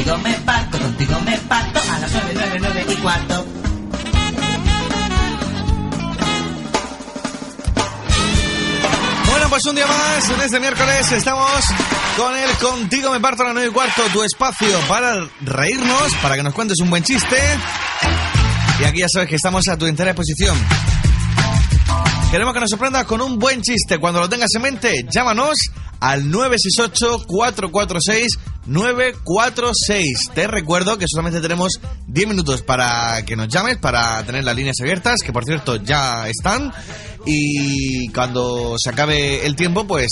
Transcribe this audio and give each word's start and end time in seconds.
Contigo 0.00 0.18
me 0.24 0.32
parto, 0.32 0.78
contigo 0.78 1.20
me 1.26 1.36
parto 1.40 1.78
a 1.78 1.98
las 1.98 2.10
9, 2.10 2.32
9, 2.32 2.58
9 2.58 2.86
y 2.88 2.94
cuarto. 3.02 3.46
Bueno, 9.30 9.48
pues 9.50 9.62
un 9.66 9.74
día 9.74 9.86
más, 9.86 10.30
en 10.30 10.40
este 10.40 10.58
miércoles 10.58 11.12
estamos 11.12 11.50
con 12.16 12.34
el 12.34 12.50
Contigo 12.56 13.10
me 13.10 13.20
parto 13.20 13.42
a 13.42 13.46
las 13.46 13.54
9 13.56 13.68
y 13.68 13.72
cuarto, 13.74 14.02
tu 14.10 14.22
espacio 14.22 14.80
para 14.88 15.20
reírnos, 15.42 16.14
para 16.22 16.34
que 16.34 16.44
nos 16.44 16.54
cuentes 16.54 16.78
un 16.80 16.88
buen 16.88 17.02
chiste. 17.02 17.36
Y 18.80 18.84
aquí 18.84 19.00
ya 19.00 19.06
sabes 19.12 19.28
que 19.28 19.36
estamos 19.36 19.68
a 19.68 19.76
tu 19.76 19.84
entera 19.84 20.12
disposición. 20.12 20.56
Queremos 22.30 22.54
que 22.54 22.60
nos 22.60 22.70
sorprendas 22.70 23.04
con 23.04 23.20
un 23.20 23.38
buen 23.38 23.60
chiste. 23.60 23.98
Cuando 23.98 24.20
lo 24.20 24.30
tengas 24.30 24.48
en 24.54 24.62
mente, 24.62 25.04
llámanos 25.12 25.58
al 26.00 26.30
968-446-946. 28.70 30.32
Te 30.34 30.46
recuerdo 30.46 30.96
que 30.96 31.06
solamente 31.08 31.40
tenemos 31.40 31.80
10 32.06 32.28
minutos 32.28 32.62
para 32.62 33.24
que 33.26 33.34
nos 33.36 33.48
llames, 33.48 33.78
para 33.78 34.22
tener 34.24 34.44
las 34.44 34.54
líneas 34.54 34.76
abiertas, 34.80 35.16
que 35.24 35.32
por 35.32 35.44
cierto 35.44 35.74
ya 35.76 36.28
están. 36.28 36.72
Y 37.26 38.08
cuando 38.12 38.76
se 38.78 38.90
acabe 38.90 39.44
el 39.44 39.56
tiempo, 39.56 39.84
pues 39.86 40.06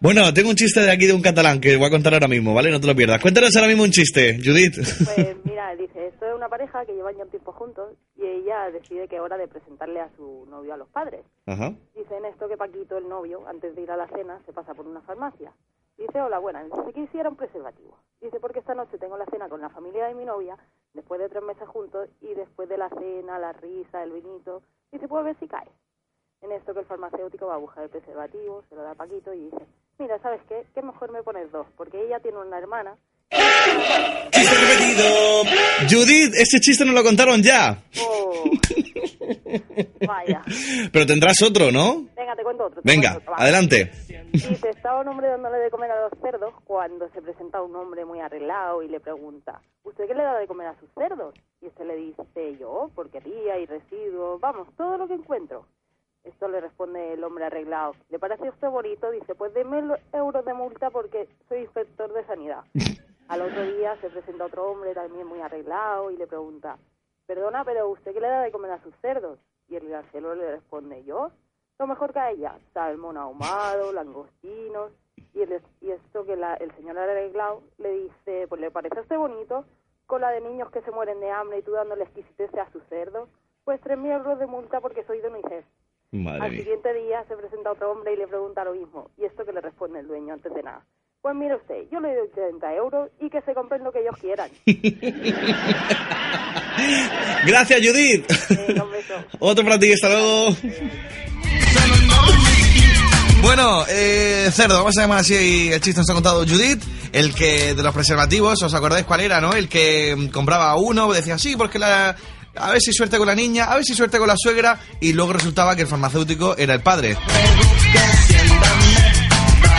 Bueno, 0.00 0.32
tengo 0.32 0.50
un 0.50 0.56
chiste 0.56 0.80
de 0.80 0.90
aquí 0.90 1.06
de 1.06 1.12
un 1.12 1.20
catalán 1.20 1.60
que 1.60 1.76
voy 1.76 1.88
a 1.88 1.90
contar 1.90 2.14
ahora 2.14 2.28
mismo, 2.28 2.54
¿vale? 2.54 2.70
No 2.70 2.80
te 2.80 2.86
lo 2.86 2.94
pierdas. 2.96 3.20
Cuéntanos 3.20 3.54
ahora 3.56 3.68
mismo 3.68 3.82
un 3.82 3.90
chiste, 3.90 4.38
Judith. 4.42 4.76
Pues 4.76 5.36
mira, 5.44 5.74
esto 6.10 6.26
es 6.26 6.34
una 6.34 6.48
pareja 6.48 6.84
que 6.84 6.94
llevan 6.94 7.16
ya 7.16 7.24
un 7.24 7.30
tiempo 7.30 7.52
juntos 7.52 7.96
y 8.16 8.26
ella 8.26 8.70
decide 8.70 9.08
que 9.08 9.16
es 9.16 9.22
hora 9.22 9.36
de 9.36 9.48
presentarle 9.48 10.00
a 10.00 10.10
su 10.16 10.46
novio 10.46 10.74
a 10.74 10.76
los 10.76 10.88
padres. 10.88 11.24
Ajá. 11.46 11.72
Dice 11.94 12.16
en 12.16 12.24
esto 12.24 12.48
que 12.48 12.56
Paquito, 12.56 12.98
el 12.98 13.08
novio, 13.08 13.46
antes 13.46 13.74
de 13.74 13.82
ir 13.82 13.90
a 13.90 13.96
la 13.96 14.08
cena, 14.08 14.40
se 14.44 14.52
pasa 14.52 14.74
por 14.74 14.86
una 14.86 15.00
farmacia. 15.02 15.52
Dice, 15.96 16.20
hola, 16.20 16.38
buenas, 16.38 16.64
dice, 16.64 16.92
quisiera 16.94 17.28
un 17.28 17.36
preservativo. 17.36 17.98
Dice, 18.20 18.40
porque 18.40 18.60
esta 18.60 18.74
noche 18.74 18.98
tengo 18.98 19.18
la 19.18 19.26
cena 19.26 19.48
con 19.48 19.60
la 19.60 19.68
familia 19.68 20.06
de 20.06 20.14
mi 20.14 20.24
novia, 20.24 20.56
después 20.94 21.20
de 21.20 21.28
tres 21.28 21.42
meses 21.42 21.68
juntos, 21.68 22.08
y 22.20 22.34
después 22.34 22.68
de 22.68 22.78
la 22.78 22.88
cena, 22.88 23.38
la 23.38 23.52
risa, 23.52 24.02
el 24.02 24.12
vinito, 24.12 24.62
dice, 24.90 25.06
a 25.10 25.22
ver 25.22 25.36
si 25.38 25.46
cae. 25.46 25.70
En 26.40 26.52
esto 26.52 26.72
que 26.72 26.80
el 26.80 26.86
farmacéutico 26.86 27.46
va 27.46 27.54
a 27.56 27.58
buscar 27.58 27.84
el 27.84 27.90
preservativo, 27.90 28.62
se 28.68 28.74
lo 28.74 28.82
da 28.82 28.92
a 28.92 28.94
Paquito 28.94 29.34
y 29.34 29.50
dice, 29.50 29.66
mira, 29.98 30.18
¿sabes 30.20 30.40
qué? 30.48 30.66
Que 30.74 30.82
mejor 30.82 31.12
me 31.12 31.22
pones 31.22 31.52
dos, 31.52 31.66
porque 31.76 32.02
ella 32.02 32.18
tiene 32.20 32.38
una 32.38 32.58
hermana. 32.58 32.96
¡Chiste 34.30 34.56
repetido! 34.56 35.44
Judith, 35.88 36.34
este 36.34 36.60
chiste 36.60 36.84
nos 36.84 36.94
lo 36.94 37.02
contaron 37.02 37.42
ya. 37.42 37.82
Oh, 38.00 38.44
vaya. 40.06 40.42
Pero 40.92 41.06
tendrás 41.06 41.42
otro, 41.42 41.70
¿no? 41.70 42.06
Venga, 42.16 42.36
te 42.36 42.42
cuento 42.42 42.66
otro. 42.66 42.82
te 42.82 42.88
Venga, 42.88 43.12
cuento 43.12 43.32
otro, 43.32 43.42
adelante. 43.42 43.90
Dice, 44.32 44.70
estaba 44.70 45.00
un 45.00 45.08
hombre 45.08 45.28
dándole 45.28 45.58
de 45.58 45.70
comer 45.70 45.90
a 45.90 46.02
los 46.02 46.12
cerdos 46.22 46.54
cuando 46.64 47.08
se 47.10 47.20
presenta 47.20 47.60
un 47.62 47.74
hombre 47.74 48.04
muy 48.04 48.20
arreglado 48.20 48.82
y 48.82 48.88
le 48.88 49.00
pregunta, 49.00 49.60
¿usted 49.82 50.06
qué 50.06 50.14
le 50.14 50.22
da 50.22 50.38
de 50.38 50.46
comer 50.46 50.68
a 50.68 50.78
sus 50.78 50.88
cerdos? 50.94 51.34
Y 51.60 51.66
este 51.66 51.84
le 51.84 51.96
dice, 51.96 52.22
yo, 52.58 52.90
porquería 52.94 53.58
y 53.58 53.66
residuos, 53.66 54.40
vamos, 54.40 54.68
todo 54.76 54.98
lo 54.98 55.08
que 55.08 55.14
encuentro. 55.14 55.66
Esto 56.22 56.48
le 56.48 56.60
responde 56.60 57.14
el 57.14 57.24
hombre 57.24 57.46
arreglado. 57.46 57.94
¿Le 58.10 58.18
parece 58.18 58.46
a 58.46 58.50
usted 58.50 58.68
bonito? 58.68 59.10
Dice, 59.10 59.34
pues 59.34 59.52
deme 59.54 59.82
euros 60.12 60.44
de 60.44 60.54
multa 60.54 60.90
porque 60.90 61.26
soy 61.48 61.60
inspector 61.60 62.12
de 62.12 62.24
sanidad. 62.26 62.62
Al 63.30 63.42
otro 63.42 63.62
día 63.76 63.96
se 64.00 64.10
presenta 64.10 64.44
otro 64.46 64.70
hombre 64.70 64.92
también 64.94 65.26
muy 65.26 65.40
arreglado 65.40 66.10
y 66.10 66.16
le 66.16 66.26
pregunta, 66.26 66.78
perdona, 67.26 67.64
pero 67.64 67.88
¿usted 67.88 68.12
qué 68.12 68.20
le 68.20 68.26
da 68.28 68.42
de 68.42 68.50
comer 68.52 68.72
a 68.72 68.82
sus 68.82 68.94
cerdos? 68.96 69.38
Y 69.68 69.76
el 69.76 69.88
granjero 69.88 70.34
le 70.34 70.50
responde, 70.50 71.04
¿yo? 71.04 71.30
Lo 71.78 71.86
mejor 71.86 72.12
que 72.12 72.18
a 72.18 72.30
ella, 72.32 72.58
salmón 72.74 73.16
ahumado, 73.16 73.92
langostinos. 73.92 74.92
Y, 75.32 75.42
el, 75.42 75.62
y 75.80 75.90
esto 75.92 76.24
que 76.26 76.34
la- 76.34 76.54
el 76.56 76.74
señor 76.74 76.98
arreglado 76.98 77.62
le 77.78 77.90
dice, 77.90 78.46
pues 78.48 78.60
le 78.60 78.70
parece 78.72 78.98
a 78.98 79.02
usted 79.02 79.16
bonito, 79.16 79.64
con 80.06 80.20
la 80.20 80.30
de 80.30 80.40
niños 80.40 80.70
que 80.72 80.82
se 80.82 80.90
mueren 80.90 81.20
de 81.20 81.30
hambre 81.30 81.58
y 81.58 81.62
tú 81.62 81.70
dándole 81.70 82.02
exquisitez 82.04 82.52
a 82.54 82.70
su 82.72 82.80
cerdo. 82.88 83.28
Pues 83.64 83.80
3.000 83.80 84.10
euros 84.10 84.38
de 84.40 84.46
multa 84.46 84.80
porque 84.80 85.04
soy 85.04 85.20
de 85.20 85.28
UNICEF. 85.28 85.64
Madre 86.10 86.40
Al 86.46 86.50
siguiente 86.56 86.92
día 86.94 87.24
se 87.28 87.36
presenta 87.36 87.70
otro 87.70 87.92
hombre 87.92 88.14
y 88.14 88.16
le 88.16 88.26
pregunta 88.26 88.64
lo 88.64 88.72
mismo. 88.72 89.10
Y 89.16 89.24
esto 89.24 89.44
que 89.44 89.52
le 89.52 89.60
responde 89.60 90.00
el 90.00 90.08
dueño 90.08 90.34
antes 90.34 90.52
de 90.52 90.62
nada. 90.64 90.84
Pues 91.22 91.34
mire 91.34 91.54
usted, 91.54 91.74
yo 91.92 92.00
le 92.00 92.14
doy 92.14 92.28
30 92.34 92.74
euros 92.76 93.10
y 93.20 93.28
que 93.28 93.42
se 93.42 93.52
compren 93.52 93.84
lo 93.84 93.92
que 93.92 93.98
ellos 94.00 94.16
quieran. 94.18 94.50
Gracias, 97.46 97.80
Judith. 97.86 98.26
Beso. 98.48 99.14
Otro 99.38 99.62
para 99.62 99.78
ti, 99.78 99.92
hasta 99.92 100.08
luego. 100.08 100.56
Bueno, 103.42 103.84
eh, 103.88 104.48
cerdo, 104.50 104.78
vamos 104.78 104.96
a 104.96 105.02
llamar 105.02 105.18
así 105.18 105.70
el 105.70 105.82
chiste 105.82 106.00
nos 106.00 106.08
ha 106.08 106.14
contado 106.14 106.46
Judith, 106.46 106.82
el 107.12 107.34
que 107.34 107.74
de 107.74 107.82
los 107.82 107.92
preservativos, 107.92 108.62
¿os 108.62 108.72
acordáis 108.72 109.04
cuál 109.04 109.20
era, 109.20 109.42
no? 109.42 109.52
El 109.52 109.68
que 109.68 110.16
mm, 110.16 110.28
compraba 110.28 110.74
uno, 110.76 111.12
decía, 111.12 111.36
sí, 111.36 111.54
porque 111.54 111.78
la, 111.78 112.16
a 112.56 112.70
ver 112.70 112.80
si 112.80 112.94
suerte 112.94 113.18
con 113.18 113.26
la 113.26 113.34
niña, 113.34 113.64
a 113.64 113.74
ver 113.74 113.84
si 113.84 113.94
suerte 113.94 114.18
con 114.18 114.28
la 114.28 114.36
suegra, 114.38 114.80
y 115.00 115.12
luego 115.12 115.34
resultaba 115.34 115.76
que 115.76 115.82
el 115.82 115.88
farmacéutico 115.88 116.56
era 116.56 116.72
el 116.72 116.80
padre. 116.80 117.18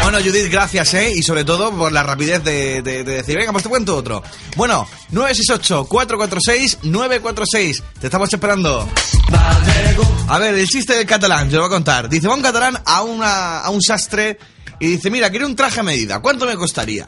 Bueno, 0.03 0.17
Judith, 0.19 0.51
gracias, 0.51 0.93
¿eh? 0.95 1.13
Y 1.15 1.21
sobre 1.23 1.45
todo 1.45 1.71
por 1.71 1.91
la 1.91 2.03
rapidez 2.03 2.43
de, 2.43 2.81
de- 2.81 3.03
de 3.03 3.13
decir, 3.17 3.37
venga, 3.37 3.51
pues 3.51 3.63
te 3.63 3.69
cuento 3.69 3.95
otro. 3.95 4.21
Bueno, 4.57 4.87
968-446-946. 5.13 7.83
Te 7.99 8.07
estamos 8.07 8.33
esperando. 8.33 8.87
A 10.27 10.37
ver, 10.39 10.55
el 10.55 10.67
chiste 10.67 10.95
del 10.95 11.05
catalán, 11.05 11.49
yo 11.49 11.57
lo 11.59 11.63
voy 11.63 11.69
a 11.73 11.75
contar. 11.75 12.09
Dice, 12.09 12.27
va 12.27 12.35
un 12.35 12.41
catalán 12.41 12.77
a, 12.85 13.03
una, 13.03 13.59
a 13.61 13.69
un 13.69 13.81
sastre 13.81 14.37
y 14.79 14.87
dice, 14.87 15.09
mira, 15.11 15.29
quiero 15.29 15.45
un 15.45 15.55
traje 15.55 15.79
a 15.79 15.83
medida. 15.83 16.19
¿Cuánto 16.19 16.45
me 16.45 16.55
costaría? 16.55 17.07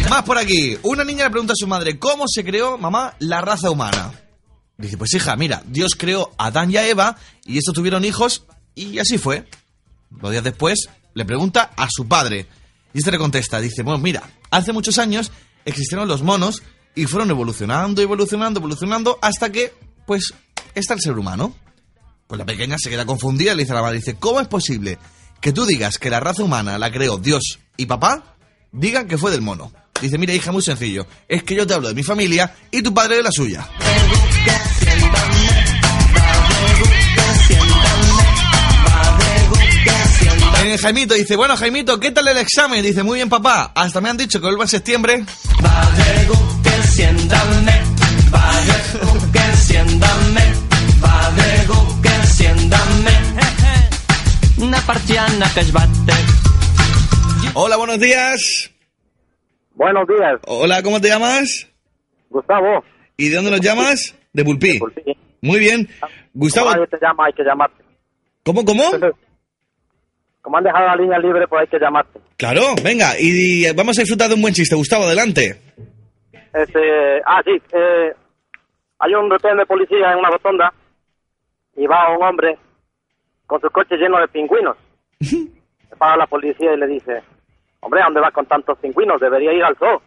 Más 0.09 0.23
por 0.23 0.37
aquí. 0.37 0.77
Una 0.83 1.03
niña 1.03 1.25
le 1.25 1.31
pregunta 1.31 1.53
a 1.53 1.55
su 1.55 1.67
madre, 1.67 1.97
¿cómo 1.97 2.25
se 2.27 2.43
creó, 2.43 2.77
mamá, 2.77 3.15
la 3.19 3.41
raza 3.41 3.71
humana? 3.71 4.13
Dice, 4.77 4.97
pues 4.97 5.13
hija, 5.13 5.35
mira, 5.35 5.63
Dios 5.65 5.95
creó 5.97 6.31
a 6.37 6.47
Adán 6.47 6.69
y 6.71 6.77
a 6.77 6.87
Eva 6.87 7.17
y 7.45 7.57
estos 7.57 7.73
tuvieron 7.73 8.05
hijos 8.05 8.43
y 8.75 8.99
así 8.99 9.17
fue. 9.17 9.47
Dos 10.09 10.31
días 10.31 10.43
después 10.43 10.89
le 11.13 11.25
pregunta 11.25 11.71
a 11.75 11.87
su 11.89 12.07
padre 12.07 12.47
y 12.93 12.99
este 12.99 13.11
le 13.11 13.17
contesta, 13.17 13.59
dice, 13.59 13.83
bueno, 13.83 13.99
mira, 13.99 14.23
hace 14.51 14.73
muchos 14.73 14.99
años 14.99 15.31
existieron 15.65 16.07
los 16.07 16.21
monos 16.21 16.61
y 16.93 17.05
fueron 17.05 17.29
evolucionando, 17.31 18.01
evolucionando, 18.01 18.59
evolucionando 18.59 19.17
hasta 19.21 19.51
que, 19.51 19.73
pues, 20.05 20.33
está 20.75 20.93
el 20.93 21.01
ser 21.01 21.17
humano. 21.17 21.55
Pues 22.27 22.39
la 22.39 22.45
pequeña 22.45 22.77
se 22.77 22.89
queda 22.89 23.05
confundida 23.05 23.53
y 23.53 23.55
le 23.55 23.63
dice 23.63 23.73
a 23.73 23.75
la 23.75 23.81
madre, 23.81 23.97
dice, 23.97 24.15
¿cómo 24.15 24.39
es 24.39 24.47
posible 24.47 24.97
que 25.41 25.51
tú 25.51 25.65
digas 25.65 25.97
que 25.97 26.09
la 26.09 26.19
raza 26.19 26.43
humana 26.43 26.77
la 26.77 26.91
creó 26.91 27.17
Dios 27.17 27.59
y 27.77 27.85
papá 27.85 28.35
digan 28.71 29.07
que 29.07 29.17
fue 29.17 29.31
del 29.31 29.41
mono? 29.41 29.71
Dice, 30.01 30.17
mira 30.17 30.33
hija, 30.33 30.51
muy 30.51 30.61
sencillo, 30.61 31.07
es 31.27 31.43
que 31.43 31.55
yo 31.55 31.65
te 31.65 31.73
hablo 31.73 31.87
de 31.87 31.95
mi 31.95 32.03
familia 32.03 32.53
y 32.69 32.81
tu 32.81 32.93
padre 32.93 33.17
de 33.17 33.23
la 33.23 33.31
suya. 33.31 33.67
Eh, 40.65 40.77
Jaimito 40.77 41.13
dice, 41.13 41.35
bueno 41.35 41.55
Jaimito, 41.55 41.99
¿qué 41.99 42.11
tal 42.11 42.27
el 42.27 42.37
examen? 42.37 42.83
Dice, 42.83 43.03
muy 43.03 43.15
bien 43.15 43.29
papá, 43.29 43.71
hasta 43.73 44.01
me 44.01 44.09
han 44.09 44.17
dicho 44.17 44.39
que 44.39 44.47
vuelva 44.47 44.65
en 44.65 44.69
septiembre. 44.69 45.23
Hola, 57.53 57.77
buenos 57.77 57.99
días. 57.99 58.74
Buenos 59.75 60.07
días, 60.07 60.39
Hola, 60.47 60.81
¿cómo 60.81 61.01
te 61.01 61.09
llamas? 61.09 61.69
Gustavo. 62.29 62.83
¿Y 63.17 63.29
de 63.29 63.35
dónde 63.35 63.51
nos 63.51 63.59
llamas? 63.61 64.17
De 64.33 64.43
Pulpí. 64.43 64.79
Por 64.79 64.93
fin. 64.93 65.15
Muy 65.41 65.59
bien. 65.59 65.87
Gustavo, 66.33 66.71
nadie 66.71 66.87
te 66.87 66.97
llama, 67.01 67.25
hay 67.25 67.33
que 67.33 67.43
llamarte. 67.43 67.83
¿cómo, 68.43 68.63
cómo? 68.63 68.83
Como 70.41 70.57
han 70.57 70.63
dejado 70.63 70.85
la 70.87 70.95
línea 70.95 71.19
libre, 71.19 71.47
pues 71.47 71.61
hay 71.61 71.67
que 71.67 71.79
llamarte. 71.79 72.19
Claro, 72.37 72.61
venga, 72.83 73.19
y, 73.19 73.65
y 73.67 73.73
vamos 73.73 73.97
a 73.97 74.01
disfrutar 74.01 74.29
de 74.29 74.35
un 74.35 74.41
buen 74.41 74.53
chiste. 74.53 74.75
Gustavo, 74.75 75.03
adelante. 75.03 75.59
Este, 76.53 77.21
ah, 77.25 77.41
sí, 77.43 77.51
eh, 77.73 78.13
hay 78.99 79.13
un 79.13 79.29
retén 79.29 79.57
de 79.57 79.65
policía 79.65 80.11
en 80.13 80.19
una 80.19 80.29
rotonda 80.29 80.73
y 81.75 81.85
va 81.85 82.15
un 82.15 82.23
hombre 82.23 82.57
con 83.45 83.59
su 83.59 83.69
coche 83.69 83.97
lleno 83.97 84.19
de 84.19 84.27
pingüinos. 84.29 84.77
Le 85.19 85.97
paga 85.97 86.17
la 86.17 86.27
policía 86.27 86.73
y 86.73 86.77
le 86.77 86.87
dice, 86.87 87.21
hombre, 87.85 88.01
¿a 88.01 88.05
dónde 88.05 88.19
va 88.19 88.31
con 88.31 88.47
tantos 88.47 88.79
pingüinos? 88.79 89.21
Debería 89.21 89.53
ir 89.53 89.63
al 89.63 89.77
zoo. 89.77 90.01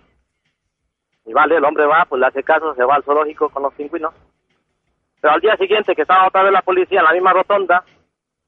Y 1.25 1.33
vale, 1.33 1.57
el 1.57 1.65
hombre 1.65 1.87
va, 1.87 2.05
pues 2.09 2.21
le 2.21 2.27
hace 2.27 2.43
caso, 2.43 2.75
se 2.75 2.85
va 2.85 2.97
al 2.97 3.05
zoológico 3.05 3.49
con 3.51 3.63
los 3.63 3.73
pingüinos. 3.75 4.13
Pero 5.21 5.35
al 5.35 5.41
día 5.41 5.57
siguiente, 5.57 5.95
que 5.95 6.03
estaba 6.03 6.27
otra 6.27 6.43
vez 6.43 6.53
la 6.53 6.63
policía 6.63 6.99
en 7.01 7.05
la 7.05 7.13
misma 7.13 7.33
rotonda, 7.33 7.85